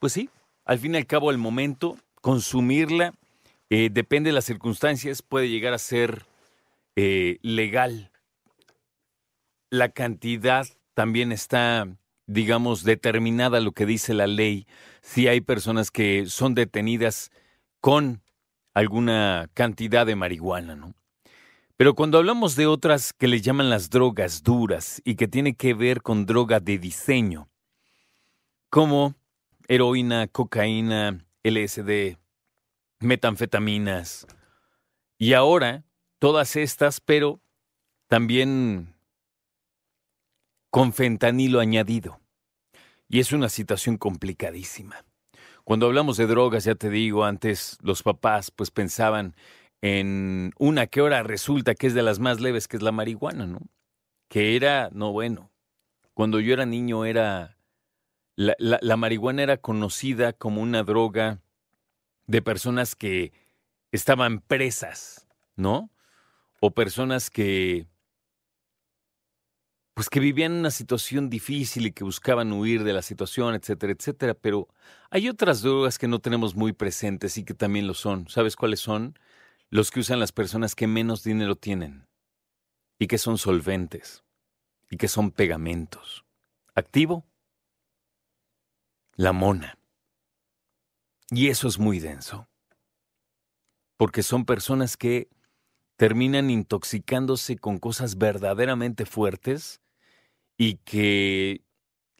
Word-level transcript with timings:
Pues 0.00 0.12
sí, 0.12 0.30
al 0.64 0.78
fin 0.78 0.94
y 0.94 0.98
al 0.98 1.06
cabo, 1.06 1.30
al 1.30 1.38
momento, 1.38 1.96
consumirla, 2.22 3.12
eh, 3.70 3.90
depende 3.92 4.30
de 4.30 4.34
las 4.34 4.46
circunstancias, 4.46 5.22
puede 5.22 5.48
llegar 5.48 5.74
a 5.74 5.78
ser 5.78 6.24
eh, 6.96 7.38
legal. 7.42 8.10
La 9.70 9.88
cantidad 9.88 10.66
también 10.94 11.32
está, 11.32 11.88
digamos, 12.26 12.84
determinada 12.84 13.60
lo 13.60 13.72
que 13.72 13.86
dice 13.86 14.14
la 14.14 14.26
ley. 14.26 14.66
Si 15.02 15.28
hay 15.28 15.40
personas 15.40 15.90
que 15.90 16.26
son 16.26 16.54
detenidas 16.54 17.30
con 17.80 18.22
alguna 18.74 19.48
cantidad 19.54 20.06
de 20.06 20.16
marihuana, 20.16 20.76
¿no? 20.76 20.94
Pero 21.76 21.94
cuando 21.94 22.16
hablamos 22.16 22.56
de 22.56 22.66
otras 22.66 23.12
que 23.12 23.28
le 23.28 23.42
llaman 23.42 23.68
las 23.68 23.90
drogas 23.90 24.42
duras 24.42 25.02
y 25.04 25.16
que 25.16 25.28
tiene 25.28 25.54
que 25.54 25.74
ver 25.74 26.00
con 26.00 26.24
droga 26.24 26.58
de 26.58 26.78
diseño, 26.78 27.50
como 28.70 29.14
heroína, 29.68 30.26
cocaína, 30.26 31.24
LSD, 31.42 32.16
metanfetaminas. 33.00 34.26
Y 35.18 35.34
ahora, 35.34 35.84
todas 36.18 36.56
estas, 36.56 37.00
pero 37.00 37.40
también 38.08 38.95
con 40.76 40.92
fentanilo 40.92 41.60
añadido. 41.60 42.20
Y 43.08 43.20
es 43.20 43.32
una 43.32 43.48
situación 43.48 43.96
complicadísima. 43.96 45.06
Cuando 45.64 45.86
hablamos 45.86 46.18
de 46.18 46.26
drogas, 46.26 46.64
ya 46.64 46.74
te 46.74 46.90
digo, 46.90 47.24
antes 47.24 47.78
los 47.80 48.02
papás 48.02 48.50
pues 48.50 48.70
pensaban 48.70 49.34
en 49.80 50.52
una 50.58 50.86
que 50.86 51.00
ahora 51.00 51.22
resulta 51.22 51.74
que 51.74 51.86
es 51.86 51.94
de 51.94 52.02
las 52.02 52.18
más 52.18 52.42
leves, 52.42 52.68
que 52.68 52.76
es 52.76 52.82
la 52.82 52.92
marihuana, 52.92 53.46
¿no? 53.46 53.60
Que 54.28 54.54
era, 54.54 54.90
no 54.92 55.12
bueno, 55.12 55.50
cuando 56.12 56.40
yo 56.40 56.52
era 56.52 56.66
niño 56.66 57.06
era 57.06 57.56
la, 58.34 58.96
marihuana 58.98 59.44
era 59.44 59.56
conocida 59.56 60.34
como 60.34 60.60
una 60.60 60.82
droga 60.82 61.40
de 62.26 62.42
personas 62.42 62.94
que 62.94 63.32
estaban 63.92 64.40
presas, 64.40 65.26
¿no? 65.56 65.88
O 66.60 66.72
personas 66.72 67.30
que, 67.30 67.86
pues 69.96 70.10
que 70.10 70.20
vivían 70.20 70.52
una 70.52 70.70
situación 70.70 71.30
difícil 71.30 71.86
y 71.86 71.92
que 71.92 72.04
buscaban 72.04 72.52
huir 72.52 72.84
de 72.84 72.92
la 72.92 73.00
situación, 73.00 73.54
etcétera, 73.54 73.94
etcétera. 73.94 74.34
Pero 74.34 74.68
hay 75.08 75.30
otras 75.30 75.62
drogas 75.62 75.96
que 75.98 76.06
no 76.06 76.18
tenemos 76.18 76.54
muy 76.54 76.74
presentes 76.74 77.38
y 77.38 77.44
que 77.44 77.54
también 77.54 77.86
lo 77.86 77.94
son. 77.94 78.28
¿Sabes 78.28 78.56
cuáles 78.56 78.80
son? 78.80 79.18
Los 79.70 79.90
que 79.90 80.00
usan 80.00 80.20
las 80.20 80.32
personas 80.32 80.74
que 80.74 80.86
menos 80.86 81.24
dinero 81.24 81.56
tienen 81.56 82.06
y 82.98 83.06
que 83.06 83.16
son 83.16 83.38
solventes 83.38 84.22
y 84.90 84.98
que 84.98 85.08
son 85.08 85.30
pegamentos. 85.30 86.26
Activo 86.74 87.24
la 89.14 89.32
mona. 89.32 89.78
Y 91.30 91.48
eso 91.48 91.68
es 91.68 91.78
muy 91.78 92.00
denso, 92.00 92.46
porque 93.96 94.22
son 94.22 94.44
personas 94.44 94.98
que 94.98 95.30
terminan 95.96 96.50
intoxicándose 96.50 97.56
con 97.56 97.78
cosas 97.78 98.18
verdaderamente 98.18 99.06
fuertes 99.06 99.80
y 100.56 100.76
que 100.76 101.62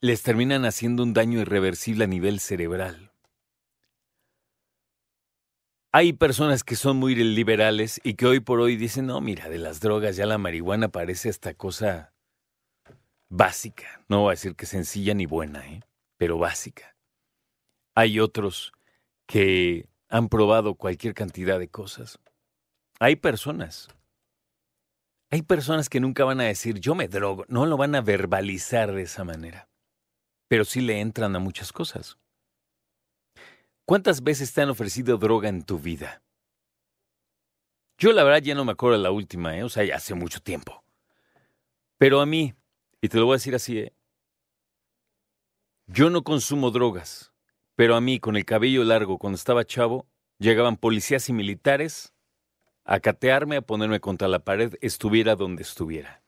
les 0.01 0.23
terminan 0.23 0.65
haciendo 0.65 1.03
un 1.03 1.15
daño 1.15 1.41
irreversible 1.41 2.05
a 2.05 2.09
nivel 2.09 2.41
cerebral. 2.41 3.13
Hay 5.93 6.13
personas 6.13 6.63
que 6.63 6.77
son 6.77 6.99
muy 6.99 7.15
liberales 7.15 8.01
y 8.05 8.15
que 8.15 8.27
hoy 8.27 8.41
por 8.41 8.61
hoy 8.61 8.77
dicen, 8.77 9.07
no, 9.07 9.21
mira, 9.23 9.49
de 9.49 9.59
las 9.59 9.81
drogas 9.81 10.17
ya 10.17 10.27
la 10.27 10.37
marihuana 10.37 10.89
parece 10.89 11.31
esta 11.31 11.55
cosa 11.55 12.13
básica. 13.31 14.05
No 14.09 14.23
voy 14.23 14.29
a 14.29 14.33
decir 14.33 14.55
que 14.55 14.67
sencilla 14.67 15.15
ni 15.15 15.25
buena, 15.25 15.67
¿eh? 15.67 15.81
pero 16.19 16.37
básica. 16.37 16.95
Hay 17.95 18.21
otros 18.21 18.73
que 19.27 19.89
han 20.11 20.29
probado 20.29 20.75
cualquier 20.75 21.15
cantidad 21.15 21.59
de 21.59 21.69
cosas. 21.69 22.19
Hay 23.01 23.17
personas. 23.17 23.89
Hay 25.31 25.42
personas 25.42 25.88
que 25.88 26.00
nunca 26.00 26.25
van 26.25 26.41
a 26.41 26.44
decir 26.44 26.78
yo 26.78 26.94
me 26.94 27.09
drogo, 27.09 27.44
no 27.48 27.66
lo 27.66 27.76
van 27.76 27.94
a 27.94 28.00
verbalizar 28.00 28.92
de 28.92 29.03
esa 29.03 29.25
manera, 29.25 29.69
pero 30.48 30.64
sí 30.64 30.81
le 30.81 31.00
entran 31.00 31.34
a 31.34 31.41
muchas 31.41 31.72
cosas. 31.72 32.19
¿Cuántas 33.84 34.22
veces 34.22 34.53
te 34.53 34.62
han 34.62 34.70
ofrecido 34.70 35.16
droga 35.19 35.48
en 35.48 35.62
tu 35.62 35.78
vida? 35.78 36.22
Yo 37.98 38.12
la 38.12 38.25
verdad 38.25 38.42
ya 38.42 38.54
no 38.54 38.64
me 38.64 38.72
acuerdo 38.72 38.98
de 38.98 39.03
la 39.03 39.10
última, 39.10 39.56
¿eh? 39.56 39.64
o 39.64 39.69
sea, 39.69 39.84
ya 39.84 39.97
hace 39.97 40.14
mucho 40.14 40.41
tiempo. 40.41 40.84
Pero 41.98 42.20
a 42.20 42.26
mí, 42.26 42.54
y 43.00 43.08
te 43.08 43.19
lo 43.19 43.26
voy 43.26 43.34
a 43.34 43.37
decir 43.37 43.54
así, 43.54 43.78
¿eh? 43.78 43.94
Yo 45.87 46.10
no 46.10 46.22
consumo 46.22 46.70
drogas, 46.70 47.32
pero 47.75 47.94
a 47.94 48.00
mí, 48.00 48.19
con 48.19 48.37
el 48.37 48.44
cabello 48.44 48.84
largo, 48.84 49.19
cuando 49.19 49.37
estaba 49.37 49.64
chavo, 49.64 50.06
llegaban 50.38 50.76
policías 50.76 51.28
y 51.28 51.32
militares 51.32 52.16
a 52.87 53.01
catearme, 53.01 53.57
a 53.57 53.63
ponerme 53.63 54.01
contra 54.01 54.29
la 54.29 54.39
pared, 54.39 54.75
estuviera 54.81 55.35
donde 55.35 55.63
estuviera. 55.63 56.23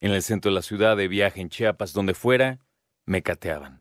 En 0.00 0.12
el 0.12 0.22
centro 0.22 0.50
de 0.50 0.54
la 0.54 0.62
ciudad, 0.62 0.96
de 0.96 1.08
viaje 1.08 1.42
en 1.42 1.50
Chiapas, 1.50 1.92
donde 1.92 2.14
fuera, 2.14 2.58
me 3.04 3.22
cateaban. 3.22 3.80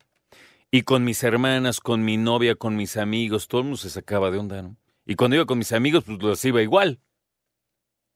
Y 0.69 0.83
con 0.83 1.05
mis 1.05 1.23
hermanas, 1.23 1.79
con 1.79 2.03
mi 2.03 2.17
novia, 2.17 2.55
con 2.55 2.75
mis 2.75 2.97
amigos, 2.97 3.47
todo 3.47 3.61
el 3.61 3.65
mundo 3.65 3.77
se 3.77 3.89
sacaba 3.89 4.29
de 4.29 4.37
onda, 4.37 4.61
¿no? 4.61 4.75
Y 5.05 5.15
cuando 5.15 5.37
iba 5.37 5.45
con 5.45 5.57
mis 5.57 5.71
amigos, 5.71 6.03
pues 6.03 6.21
los 6.21 6.43
iba 6.45 6.61
igual. 6.61 6.99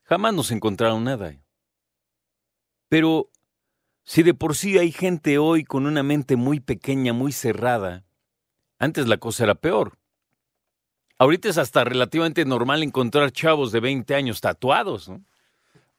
Jamás 0.03 0.33
nos 0.33 0.51
encontraron 0.51 1.05
nada. 1.05 1.35
Pero 2.89 3.31
si 4.03 4.21
de 4.21 4.33
por 4.33 4.55
sí 4.55 4.77
hay 4.77 4.91
gente 4.91 5.37
hoy 5.37 5.63
con 5.63 5.87
una 5.87 6.03
mente 6.03 6.35
muy 6.35 6.59
pequeña, 6.59 7.13
muy 7.13 7.31
cerrada, 7.31 8.05
antes 8.77 9.07
la 9.07 9.17
cosa 9.17 9.45
era 9.45 9.55
peor. 9.55 9.97
Ahorita 11.19 11.49
es 11.49 11.57
hasta 11.57 11.83
relativamente 11.83 12.43
normal 12.45 12.83
encontrar 12.83 13.31
chavos 13.31 13.71
de 13.71 13.79
20 13.79 14.15
años 14.15 14.41
tatuados. 14.41 15.11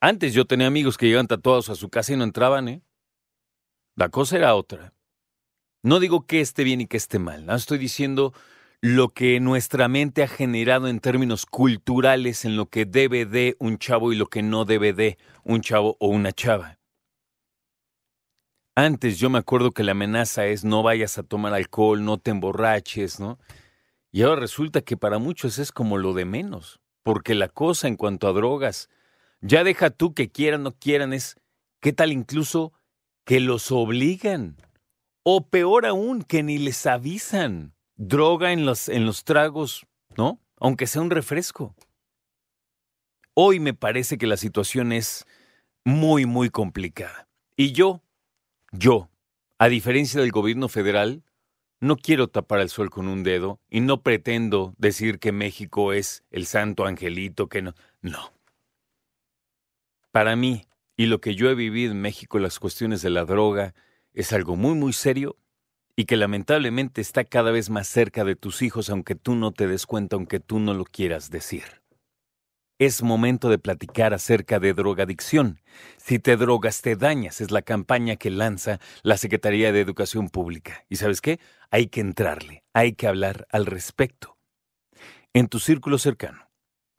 Antes 0.01 0.35
yo 0.35 0.45
tenía 0.45 0.67
amigos 0.67 0.99
que 0.99 1.07
llegaban 1.07 1.29
tatuados 1.29 1.71
a 1.71 1.75
su 1.75 1.89
casa 1.89 2.13
y 2.13 2.17
no 2.17 2.25
entraban, 2.25 2.69
¿eh? 2.69 2.83
La 3.97 4.09
cosa 4.09 4.37
era 4.37 4.55
otra. 4.55 4.93
No 5.83 6.01
digo 6.01 6.27
que 6.27 6.41
esté 6.41 6.65
bien 6.65 6.81
y 6.81 6.87
que 6.87 6.97
esté 6.97 7.19
mal, 7.19 7.47
no 7.47 7.55
estoy 7.55 7.79
diciendo 7.79 8.33
lo 8.81 9.11
que 9.11 9.41
nuestra 9.41 9.89
mente 9.89 10.23
ha 10.23 10.29
generado 10.29 10.89
en 10.89 11.01
términos 11.01 11.47
culturales 11.47 12.45
en 12.45 12.57
lo 12.57 12.67
que 12.67 12.85
debe 12.85 13.25
de 13.25 13.57
un 13.59 13.79
chavo 13.79 14.13
y 14.13 14.17
lo 14.17 14.27
que 14.27 14.43
no 14.43 14.67
debe 14.67 14.93
de 14.93 15.17
un 15.43 15.63
chavo 15.63 15.97
o 16.01 16.09
una 16.09 16.33
chava. 16.33 16.79
Antes 18.75 19.19
yo 19.19 19.31
me 19.31 19.38
acuerdo 19.38 19.71
que 19.71 19.85
la 19.85 19.93
amenaza 19.93 20.47
es 20.47 20.65
no 20.65 20.83
vayas 20.83 21.17
a 21.17 21.23
tomar 21.23 21.55
alcohol, 21.55 22.05
no 22.05 22.19
te 22.19 22.31
emborraches, 22.31 23.21
¿no? 23.21 23.38
Y 24.14 24.22
ahora 24.22 24.37
resulta 24.43 24.81
que 24.81 24.96
para 24.96 25.19
muchos 25.19 25.58
es 25.58 25.72
como 25.72 25.99
lo 25.99 26.12
de 26.12 26.25
menos, 26.25 26.78
porque 27.02 27.34
la 27.34 27.49
cosa 27.49 27.88
en 27.88 27.96
cuanto 27.96 28.28
a 28.28 28.32
drogas, 28.32 28.88
ya 29.40 29.64
deja 29.64 29.90
tú 29.90 30.14
que 30.14 30.31
quieran 30.31 30.61
o 30.61 30.64
no 30.64 30.72
quieran, 30.78 31.12
es 31.12 31.34
qué 31.81 31.93
tal 31.93 32.12
incluso 32.12 32.72
que 33.25 33.40
los 33.40 33.72
obligan, 33.72 34.56
o 35.25 35.49
peor 35.49 35.84
aún, 35.84 36.22
que 36.22 36.44
ni 36.44 36.58
les 36.58 36.87
avisan, 36.87 37.75
droga 37.96 38.52
en 38.52 38.64
los, 38.64 38.88
en 38.88 39.05
los 39.05 39.25
tragos, 39.25 39.84
¿no? 40.16 40.38
Aunque 40.58 40.87
sea 40.87 41.02
un 41.02 41.11
refresco. 41.11 41.75
Hoy 43.34 43.58
me 43.58 43.75
parece 43.75 44.16
que 44.16 44.28
la 44.28 44.37
situación 44.37 44.93
es 44.93 45.26
muy, 45.84 46.25
muy 46.25 46.50
complicada. 46.50 47.26
Y 47.56 47.72
yo, 47.72 48.00
yo, 48.70 49.11
a 49.58 49.66
diferencia 49.66 50.20
del 50.20 50.31
gobierno 50.31 50.69
federal, 50.69 51.25
no 51.85 51.97
quiero 51.97 52.29
tapar 52.29 52.61
el 52.61 52.71
sol 52.71 52.89
con 52.89 53.09
un 53.09 53.23
dedo 53.23 53.61
y 53.69 53.81
no 53.81 54.03
pretendo 54.03 54.75
decir 54.79 55.19
que 55.19 55.33
México 55.33 55.93
es 55.93 56.25
el 56.31 56.47
santo 56.47 56.87
angelito 56.87 57.49
que 57.49 57.61
no. 57.61 57.75
No. 58.01 58.33
Para 60.11 60.35
mí, 60.35 60.65
y 60.97 61.07
lo 61.07 61.21
que 61.21 61.35
yo 61.35 61.51
he 61.51 61.55
vivido 61.55 61.93
en 61.93 62.01
México, 62.01 62.39
las 62.39 62.59
cuestiones 62.59 63.03
de 63.03 63.11
la 63.11 63.27
droga, 63.27 63.75
es 64.15 64.33
algo 64.33 64.57
muy, 64.57 64.75
muy 64.75 64.95
serio 64.95 65.37
y 65.95 66.07
que 66.07 66.17
lamentablemente 66.17 67.03
está 67.03 67.25
cada 67.25 67.51
vez 67.51 67.69
más 67.69 67.87
cerca 67.87 68.25
de 68.25 68.35
tus 68.35 68.63
hijos 68.63 68.89
aunque 68.89 69.15
tú 69.15 69.35
no 69.35 69.53
te 69.53 69.67
des 69.67 69.85
cuenta, 69.85 70.17
aunque 70.17 70.41
tú 70.41 70.61
no 70.61 70.73
lo 70.73 70.85
quieras 70.85 71.31
decir. 71.31 71.84
Es 72.79 73.05
momento 73.05 73.50
de 73.50 73.59
platicar 73.59 74.15
acerca 74.15 74.59
de 74.59 74.75
drogadicción. 74.75 75.61
Si 75.97 76.19
te 76.19 76.37
drogas, 76.37 76.82
te 76.82 76.97
dañas, 76.97 77.41
es 77.41 77.53
la 77.53 77.62
campaña 77.62 78.17
que 78.17 78.31
lanza 78.31 78.81
la 79.05 79.17
Secretaría 79.17 79.73
de 79.73 79.81
Educación 79.81 80.29
Pública. 80.29 80.85
¿Y 80.88 80.97
sabes 80.97 81.21
qué? 81.21 81.38
Hay 81.71 81.87
que 81.87 82.00
entrarle, 82.00 82.65
hay 82.73 82.94
que 82.94 83.06
hablar 83.06 83.47
al 83.50 83.67
respecto. 83.67 84.37
En 85.32 85.47
tu 85.47 85.61
círculo 85.61 85.99
cercano, 85.99 86.50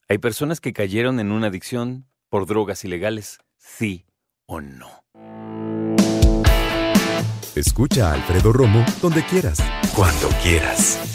¿hay 0.07 0.18
personas 0.18 0.62
que 0.62 0.72
cayeron 0.72 1.19
en 1.19 1.33
una 1.33 1.48
adicción 1.48 2.07
por 2.30 2.45
drogas 2.45 2.86
ilegales? 2.86 3.39
Sí 3.57 4.06
o 4.45 4.62
no. 4.62 5.04
Escucha 7.54 8.12
a 8.12 8.13
Alfredo 8.13 8.54
Romo 8.54 8.86
donde 9.01 9.25
quieras. 9.25 9.60
Cuando 9.94 10.30
quieras. 10.42 11.14